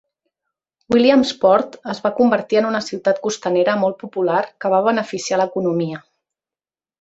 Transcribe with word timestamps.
Williamsport 0.93 1.75
es 1.93 1.99
va 2.05 2.11
convertir 2.19 2.59
en 2.61 2.69
una 2.69 2.81
ciutat 2.85 3.21
costanera 3.27 3.77
molt 3.83 3.99
popular 4.05 4.39
que 4.65 4.73
va 4.77 4.81
beneficiar 4.89 5.39
a 5.39 5.43
l'economia. 5.43 6.03